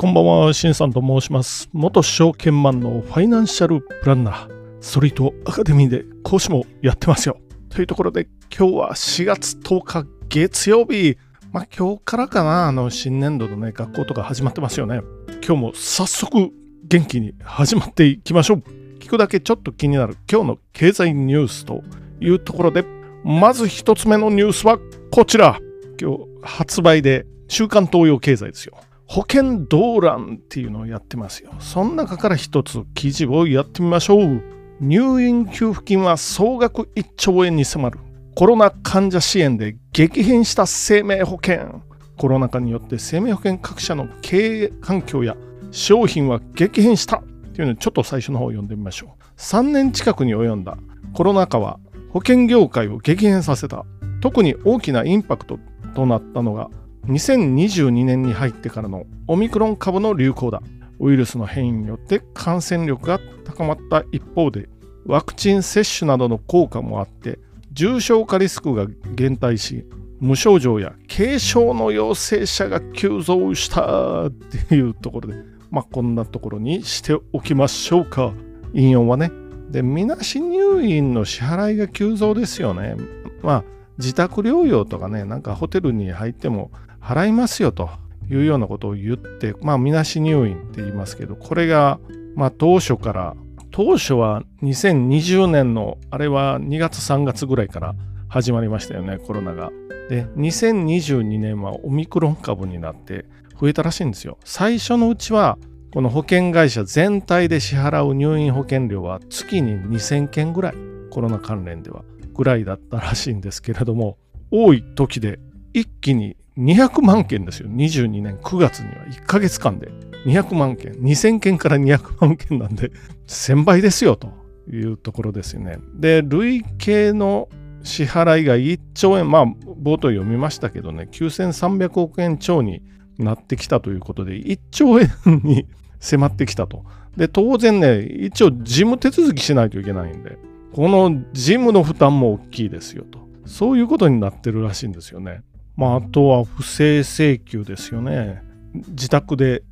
[0.00, 1.68] こんばんは、しんさんと申します。
[1.74, 4.48] 元証券マンのファイナンシャルプランナー、
[4.80, 7.36] ストリートアカデミーで講師もやってますよ。
[7.68, 11.18] というところで、今日は4月10日月曜日。
[11.52, 15.02] まあ今日からかな、あの新年度のね、学校とか始まってますよね。
[15.46, 16.48] 今日も早速
[16.88, 18.62] 元気に始まっていきましょう。
[19.00, 21.82] 聞くだけちょっと気になる今日の経済ニュースと
[22.22, 22.86] いうところで、
[23.22, 24.78] まず一つ目のニュースは
[25.10, 25.58] こちら。
[26.00, 28.78] 今日発売で週刊東洋経済ですよ。
[29.10, 31.50] 保険動乱っていうのをやってますよ。
[31.58, 34.40] その中から一つ記事をやってみましょう。
[34.80, 37.98] 入院給付金は総額1兆円に迫る。
[38.36, 41.82] コロナ患者支援で激変した生命保険。
[42.18, 45.36] コロナ禍によって生命保険各社の経営環境や
[45.72, 47.22] 商品は激変したっ
[47.52, 49.24] ていうのをちょっと最初の方を読んでみましょう。
[49.38, 50.78] 3年近くに及んだ
[51.14, 51.80] コロナ禍は
[52.10, 53.84] 保険業界を激変させた。
[54.20, 55.58] 特に大きなインパクト
[55.96, 56.70] となったのが
[57.06, 60.62] 2022年に入ってからのオミクロン株の流行だ。
[61.00, 64.68] ウイルスの変異によって感染力が高まった一方で、
[65.06, 67.38] ワクチン接種などの効果もあって、
[67.72, 69.86] 重症化リスクが減退し、
[70.20, 75.36] 無症状や軽症の陽性者が急増したっていうところで、
[75.70, 78.34] まあこんなところにしておきましょうか。
[78.74, 79.32] 引用はね。
[79.70, 82.96] で、みなし入院の支払いが急増ですよね。
[83.42, 83.64] まあ
[83.96, 87.90] 自宅療養とかね、なんかホテルに入っても払いますよと
[88.30, 91.98] いうようなことを言って、まあ、みなし入院って言いますけど、これが、
[92.36, 93.34] まあ、当初から、
[93.70, 97.94] 当初は2020年の、あれは2月3月ぐらいから
[98.28, 99.70] 始まりましたよね、コロナが。
[100.08, 103.26] で、2022年はオミクロン株になって
[103.60, 104.38] 増えたらしいんですよ。
[104.44, 105.58] 最初のうちは、
[105.92, 110.74] この保険会社全体で支払う入院保険料は月に2000件ぐらい、
[111.10, 114.16] コロナ関連では、ぐらいだったらしいんですけれども、
[114.52, 115.38] 多い時で
[115.72, 117.68] 一気に200万件ですよ。
[117.68, 119.88] 22年9月には1ヶ月間で
[120.26, 120.92] 200万件。
[120.92, 122.92] 2000件から200万件なんで
[123.26, 124.32] 1000倍ですよと
[124.70, 125.78] いうところですよね。
[125.94, 127.48] で、累計の
[127.82, 132.82] 支払いが1兆円、まあ冒頭読みましたけどね、9300億円超に
[133.18, 135.08] なってきたということで、1兆円
[135.42, 135.66] に
[135.98, 136.84] 迫ってきたと。
[137.16, 140.38] で、当然ね、一応事務手続きしないといけないんで、
[140.72, 143.20] この事務の負担も大きいですよと。
[143.46, 145.42] そういうことになってるらしいんですよね。
[145.76, 148.42] まあ、あとは不正請求ですよね。
[148.90, 149.62] 自宅で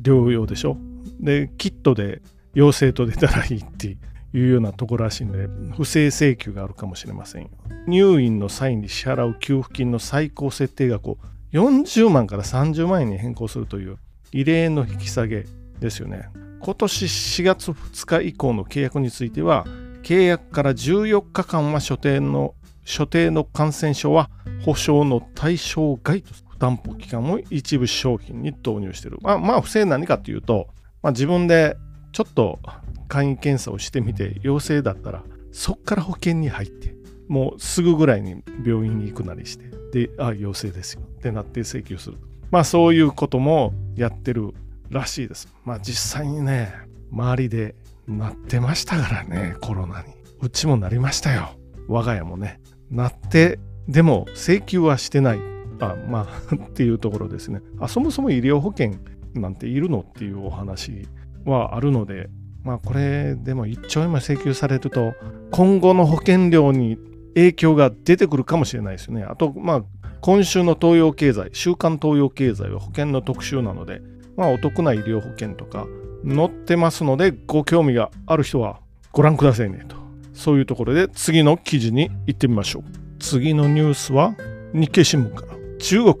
[0.00, 0.76] 療養でしょ？
[1.20, 2.20] で、キットで
[2.54, 3.96] 陽性と出たらいいってい
[4.34, 7.48] うようなところらしいんで、不正請求があるかもしれません。
[7.86, 11.18] 入院の際に支払う給付金の最高設定額を
[11.52, 13.98] 40万から30万円に変更するという
[14.32, 15.46] 異例の引き下げ
[15.80, 16.28] ですよね。
[16.60, 19.66] 今年4月2日以降の契約については、
[20.02, 24.30] 契約から14日間は所定の所定の感染症は
[24.64, 29.18] 保証の対象外と担保期間を一部商品に導入している。
[29.20, 30.68] まあ、まあ、不正何かというと、
[31.02, 31.76] まあ、自分で
[32.12, 32.60] ちょっと
[33.08, 36.94] 簡易検査をしてみて陽性だったら、そっから保険に入って、
[37.28, 39.70] もうすぐぐらいに病院に行くなりして、
[40.06, 42.18] で、あ、陽性ですよってなって請求する。
[42.50, 44.54] まあそういうこともやってる
[44.90, 45.48] らしいです。
[45.64, 46.72] まあ実際にね、
[47.10, 47.74] 周りで
[48.06, 50.08] なってましたからね、コロナに。
[50.40, 51.50] うちもなりましたよ。
[51.88, 52.60] 我が家もね。
[52.92, 53.58] なって
[53.88, 55.40] でも請求はしてない。
[55.80, 57.60] あまあ っていうところですね。
[57.80, 58.92] あそもそも医療保険
[59.34, 61.08] なんているのっていうお話
[61.44, 62.28] はあるので
[62.62, 65.14] まあこれでも1兆円も請求されると
[65.50, 66.98] 今後の保険料に
[67.34, 69.24] 影響が出てくるかもしれないですね。
[69.24, 69.84] あとまあ
[70.20, 74.02] 今週の東洋経済週刊東洋経済は保険の特集なので
[74.36, 75.86] まあお得な医療保険とか
[76.24, 78.78] 載ってますのでご興味がある人は
[79.10, 80.01] ご覧くださいねと。
[80.32, 82.82] そういうところで次の記事に行ってみましょう。
[83.18, 84.34] 次のニュースは
[84.72, 85.52] 日経新聞から。
[85.78, 86.16] 中国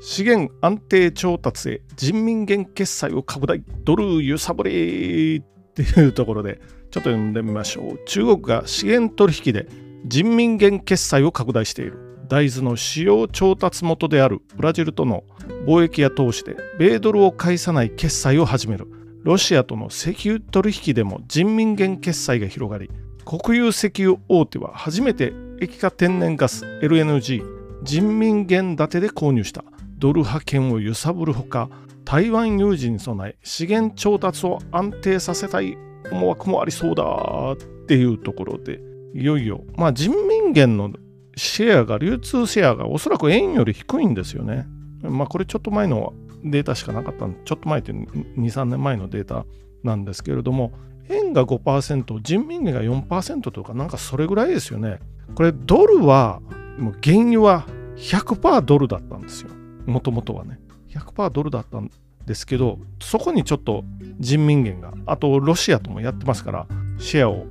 [0.00, 3.62] 資源安定調達へ人民元決済を拡大。
[3.84, 5.42] ドル揺さぶりっ
[5.74, 6.60] ていうところで
[6.90, 7.98] ちょっと読んでみましょう。
[8.06, 9.66] 中国が資源取引で
[10.06, 11.98] 人民元決済を拡大している。
[12.28, 15.24] 大豆の主要調達元であるブラジルとの
[15.66, 18.86] 貿易や投資で米ドルを介さない決済を始める。
[19.24, 22.90] ロシアとの石油取引でも人民元決済が広がり
[23.28, 27.44] 国有石油大手は初めて液化天然ガス LNG
[27.82, 29.64] 人民元建てで購入した。
[29.98, 31.68] ドル派遣を揺さぶるほか
[32.06, 35.76] 台湾有事に備え資源調達を安定させたい
[36.10, 37.04] 思惑もありそうだ
[37.52, 38.80] っていうところで。
[39.12, 40.90] いよいよまあ人民元の
[41.36, 44.66] シェアが流通シェアがおそらく円より低いんですよね。
[45.02, 46.14] まあこれちょっと前の
[46.44, 49.44] データしかなかったちょっと前って23年前のデータ
[49.82, 50.72] なんですけれども
[51.10, 54.98] 円が5%、人民元が4%とか、なんかそれぐらいですよね。
[55.34, 56.40] これ、ドルは、
[56.78, 57.66] もう原油は
[57.96, 59.50] 100%ドルだったんですよ。
[59.86, 60.60] もともとはね。
[60.88, 61.90] 100%ドルだったん
[62.28, 63.84] ですけどそこにちょっと
[64.20, 66.66] 人民元があとロシアともやってますから
[66.98, 67.46] シェアを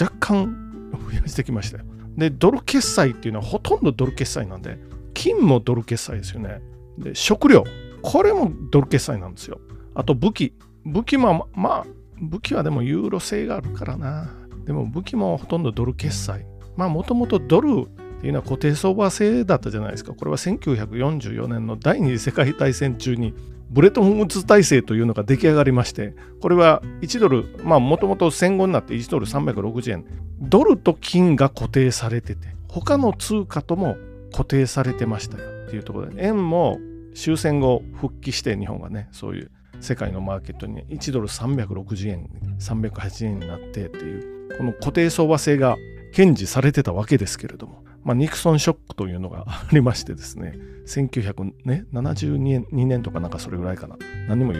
[0.00, 1.84] 若干増やしてきましたよ
[2.16, 4.78] でドル決済っていうのはほとんどドル決済なんで
[5.14, 6.60] 金もドル決済ですよね
[6.98, 7.64] で食料
[8.02, 9.58] これもドル決済なんですよ
[9.94, 10.54] あと武器
[10.84, 11.86] 武器もまあ
[12.20, 14.30] 武器はでもユーロ製があるからな。
[14.64, 16.46] でも武器もほとんどドル決済。
[16.76, 20.12] まあもともとドルっていうのは固定相場制だったじゃないですか。
[20.12, 23.34] これは1944年の第二次世界大戦中に
[23.70, 30.04] ブレトンウッズ体制というのが出来上がりまして、これは1ドル、まあもともと戦後になって1ドル360円、
[30.40, 33.96] ドルと金が固定されてて、他の通貨とも
[34.32, 36.78] 固定されてましたよっていうところで、円も
[37.14, 42.28] 終戦後復帰して日本がね、そういう世界のマーケットに1ドル360円、
[42.58, 45.76] 380円になってっていう、この固定相場制が
[46.14, 50.54] 堅持されてたわけですけれども、まあ、ニクソンショックというのがありましてですね、
[50.86, 53.96] 1972年 ,2 年とかなんかそれぐらいかな、
[54.28, 54.52] 何も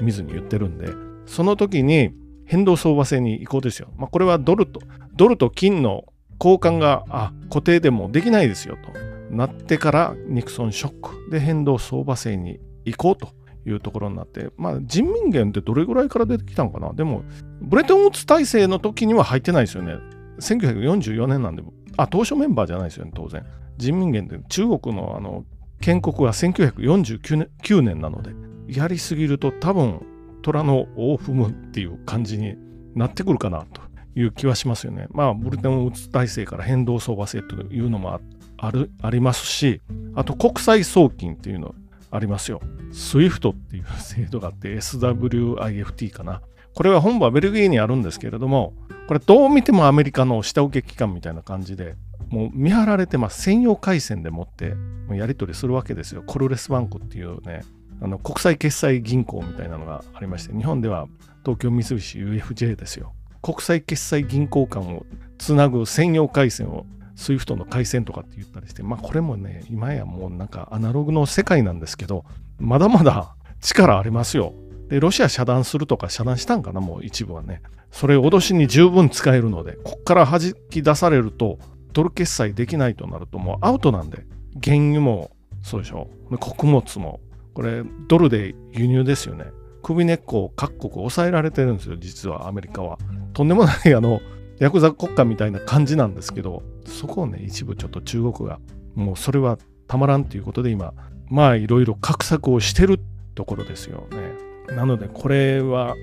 [0.00, 0.88] 見ずに言ってるんで、
[1.26, 2.12] その時に
[2.44, 3.88] 変動相場制に移行ですよ。
[3.96, 4.80] まあ、これはドルと、
[5.14, 6.04] ドルと金の
[6.40, 13.30] 交換が固定でもできないですよとなってからニクソンショックで変動相場制に移行と
[13.68, 16.92] いうところになって、まあ、人民元ってどれぐらいから出てきたのかな？
[16.92, 17.22] でも、
[17.60, 19.96] ブレトンウッズ体制の時には入ってないですよね。
[20.40, 21.62] 1944年なんで、
[21.96, 23.44] あ、当初メンバーじゃないですよね、当然。
[23.76, 25.44] 人民元って中国のあの
[25.80, 28.32] 建国は1949年 ,9 年なので、
[28.66, 30.00] やりすぎると多分
[30.42, 32.56] 虎の尾を踏むっていう感じに
[32.94, 33.80] なってくるかなと
[34.14, 35.06] いう気はしますよね。
[35.10, 38.20] まあ、ブルテンウッズ体制から変動相場制というのも
[38.56, 39.80] あるありますし、
[40.14, 41.74] あと国際送金っていうの
[42.10, 42.60] ありますよ。
[42.92, 46.42] SWIFT っていう制度があって SWIFT かな。
[46.74, 48.74] これは本部はベルギーにあるんですけれども、
[49.08, 51.96] これどう見てもアメリカの下請け機関みたいな感じで、
[52.28, 53.42] もう見張られてます。
[53.42, 54.74] 専用回線でもって
[55.10, 56.22] やり取りするわけですよ。
[56.26, 57.62] コルレスバンクっていうね、
[58.00, 61.08] あの国際決済銀行みたいなのがありまして、日本では
[61.44, 63.12] 東京三菱 UFJ ですよ。
[63.42, 65.06] 国際決済銀行間を
[65.38, 66.86] つなぐ専用回線を
[67.18, 72.24] SWIFT の回線とかって言ったりして、まあこれもね、今やもうなんかアナログの世界なんですけど、
[72.58, 74.54] まだまだ力ありますよ。
[74.88, 77.60] で、ロシア遮断するとか遮断したんかな、もう一部はね。
[77.90, 81.58] それ脅しに十分使えるので、こっから弾き出されると、
[81.92, 84.24] ドル決済できないとなるともうアウトなんで、
[84.62, 85.30] 原油も
[85.62, 86.08] そうでしょ。
[86.38, 87.20] 穀物も、
[87.54, 89.46] これドルで輸入ですよね。
[89.82, 92.98] 首根っこを各国抑えられてるんですよ、実はアメリカは。
[93.32, 94.20] とんでもないあの、
[94.60, 98.58] ヤクザ国家みたいな感じなんですけど、そこをね、一部ちょっと中国が、
[98.94, 100.92] もうそれはたまらんということで今、
[101.30, 103.00] まあいろいろ画策をしてる
[103.34, 104.74] ところですよね。
[104.74, 105.94] なのでこれは、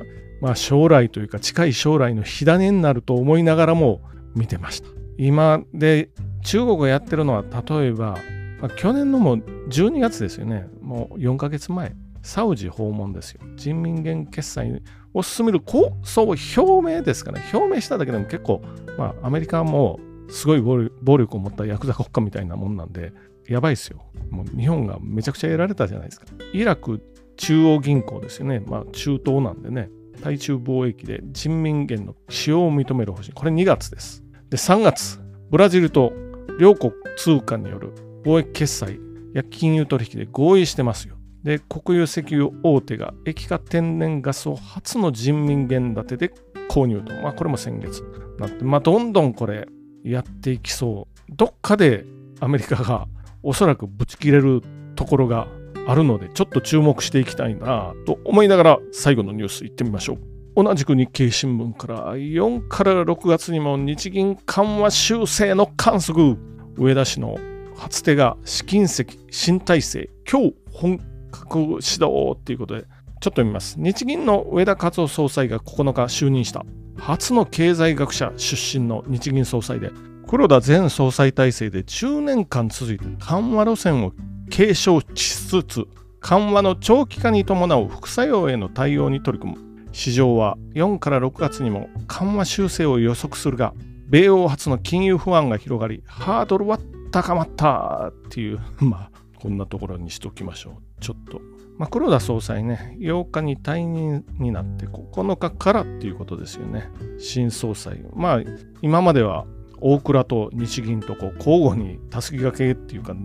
[0.42, 4.02] まあ将来というか近い将来の火種になると思いながらも
[4.36, 4.90] 見てました。
[5.18, 6.10] 今で
[6.44, 8.18] 中国がやってるのは例えば、
[8.62, 9.38] まあ、去年のもう
[9.70, 10.68] 12月ですよね。
[10.82, 11.96] もう4ヶ月前。
[12.26, 13.42] サウジ訪問ですよ。
[13.56, 14.82] 人民元決済
[15.14, 17.42] を進める構想を表明ですかね。
[17.54, 18.64] 表明しただけでも結構、
[18.98, 23.14] まあ、アメリカもすごい暴力を持ったヤクザ国家みたいなもんなんで、
[23.48, 24.04] やばいですよ。
[24.32, 26.26] もう日本がめちゃくちゃ得られたじゃないですか。
[26.52, 27.00] イラク
[27.38, 28.60] 中央銀行ですよね。
[28.66, 29.90] まあ中東なんでね。
[30.24, 33.34] 対中貿易で人民元の使用を認める方針。
[33.34, 34.24] これ2月です。
[34.50, 35.20] で、3月、
[35.52, 36.12] ブラジルと
[36.60, 39.00] 両国通貨による貿易決済
[39.34, 41.18] や金融取引で合意してますよ。
[41.46, 46.34] で、国有石油大手が液化天然ガスを初の人民元建てで
[46.70, 47.14] 購入と。
[47.22, 48.04] まあ、これも先月
[48.40, 49.68] なって、まあ、どんどんこれ
[50.04, 51.32] やっていきそう。
[51.32, 52.04] どっかで
[52.40, 53.08] アメリカが
[53.44, 54.64] おそらくぶち切れる
[54.96, 55.48] ところが
[55.88, 60.64] あるので、ちょっと注目していきたいなと思いながら最後のニュースいってみましょう。
[60.64, 66.38] 同じく日経新聞から4から6月にも日銀緩和修正の観測
[66.76, 67.38] 上田氏の
[67.76, 72.88] 初手が試金石新体制今日本格指導ということでちょっ
[73.20, 73.76] と読みます。
[73.80, 76.66] 日銀の上田和夫総裁が9日就任した。
[76.98, 79.92] 初の経済学者出身の日銀総裁で。
[80.28, 84.12] 黒田前総裁体制で10年間続いて緩和路線を
[84.50, 85.86] 継承しつつ
[86.20, 89.66] 緩和の長期化に伴う副作用への対応に取り組む。
[89.92, 93.74] 市場は4から6月にも緩和修正を予測するが
[94.10, 96.80] 米欧発の金融不安が広がりハードルは
[97.12, 98.60] 高まったっていう。
[98.84, 100.85] まあこんなところにしときましょう。
[101.00, 101.42] ちょっと、
[101.78, 108.42] まあ、黒田総裁ね8日に退任になって9日からっていうことですよね新総裁まあ
[108.82, 109.46] 今までは
[109.82, 113.16] 大蔵と日銀とこう交互にたすきがけっていうか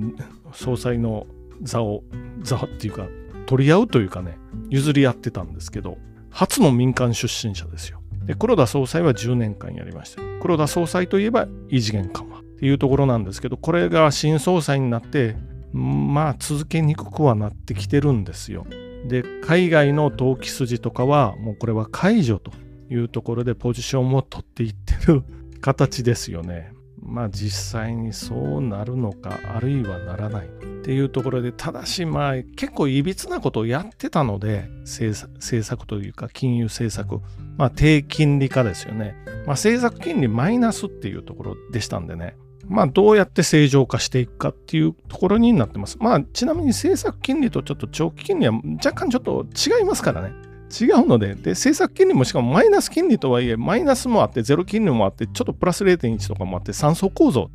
[0.53, 1.27] 総裁の
[1.63, 2.03] 座を
[2.43, 3.07] 座っていうか
[3.47, 5.99] 取り合うというかね譲り合ってたんですけど
[6.31, 8.01] 初の民間出身者ですよ。
[8.25, 10.23] で黒田総裁は10年間やりました。
[10.41, 15.37] 黒田総裁といえば異次元緩和っていうところなんですけど、これが新総裁になって、
[15.73, 18.67] まあ続けにくくはなってきてるんですよ。
[19.07, 22.53] で、海外の投機筋とかは、もうこれは解除と
[22.91, 25.23] いうところでポジションを取っていってる
[25.61, 26.73] 形ですよね。
[27.03, 30.49] まあ実際にそうなるのか、あるいはならないっ
[30.83, 35.15] ていうところで、ただしまあ結構いびつなことをやってたので、政
[35.63, 37.21] 策というか金融政策、
[37.57, 39.15] まあ低金利化ですよね。
[39.47, 42.37] まあ政策金利マイナスっていうところでしたんでね。
[42.71, 45.99] まあ、どうやって正常化していくかっていうところになってます。
[45.99, 50.33] まあ、ちなみに政策金利とちょっと長期金利は若干ちょっと違いますからね。
[50.81, 57.51] 違うので、で、政策金利もしかもマイナス金利とはいえ、マイナスもあって、ゼロ金利もあって、ちょっとプラス0.1とかもあって、3層構造、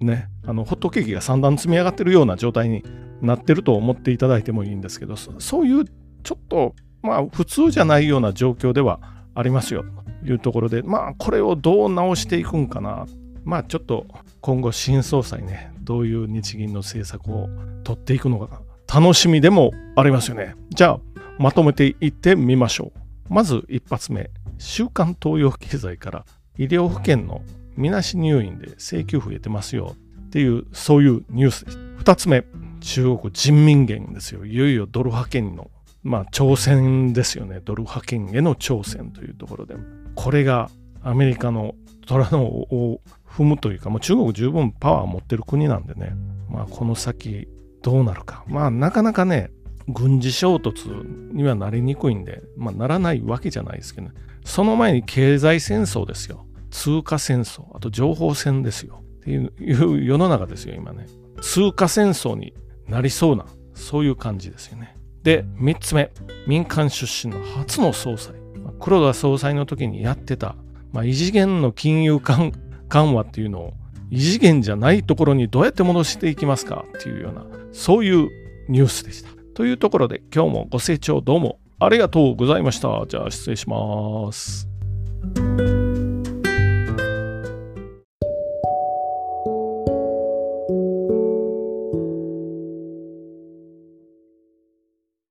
[0.00, 2.82] ね、あの、ホットケーキが3段積み上がってるような状態に
[3.20, 5.84] なってると思っていただいてもいいんですけど、そういう
[6.22, 9.00] ちょっと、まあ、普通じゃないような状況では
[9.34, 9.84] ありますよ、
[10.24, 13.06] というところで、まあ、これをどう直していくんかな。
[13.44, 14.06] まあ、ちょっと
[14.40, 17.48] 今後、新総裁ね、どういう日銀の政策を
[17.84, 20.54] 取っていくのか楽しみでもありますよね。
[20.70, 21.00] じゃあ、
[21.38, 23.34] まとめていってみましょう。
[23.34, 26.24] まず一発目、週刊東洋経済から
[26.58, 27.42] 医療保険の
[27.76, 29.96] みなし入院で請求増えてますよ
[30.26, 31.78] っていう、そういうニュースです。
[31.98, 32.44] 二つ目、
[32.80, 34.44] 中国人民元ですよ。
[34.44, 35.70] いよいよドル派遣の、
[36.02, 37.60] まあ、挑戦ですよね。
[37.64, 39.74] ドル派遣への挑戦というところで。
[40.14, 40.70] これが
[41.02, 41.74] アメリカの
[42.06, 46.14] 虎のを踏むというか、もう中国十分パワーを持ってる国なんでね。
[46.48, 47.48] まあ、この先
[47.82, 48.44] どうなるか。
[48.48, 49.50] まあ、なかなかね、
[49.88, 56.46] 軍事衝突にはなりにくいんで、まあ、ならないわけじゃないですけど、ね、その前に経済戦争ですよ。
[56.70, 59.02] 通貨戦争、あと情報戦ですよ。
[59.20, 61.06] っていう世の中ですよ、今ね。
[61.40, 62.54] 通貨戦争に
[62.88, 64.96] なりそうな、そういう感じですよね。
[65.22, 66.10] で、3つ目、
[66.46, 68.34] 民間出身の初の総裁。
[68.80, 70.56] 黒田総裁の時にやってた、
[70.94, 72.52] まあ、異次元の金融緩
[72.88, 73.72] 和っていうのを
[74.10, 78.28] 異次元じゃないところにどうやって戻していきますかっていうような、そういう
[78.68, 79.30] ニュースでした。
[79.54, 83.04] というところで今日もご清聴どうもありがとうございました。
[83.08, 84.68] じゃあ失礼します。